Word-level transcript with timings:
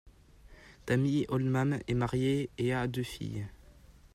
Tami 0.87 1.27
Oldham 1.29 1.77
est 1.87 1.93
mariée 1.93 2.49
et 2.57 2.73
a 2.73 2.87
deux 2.87 3.03
filles. 3.03 3.45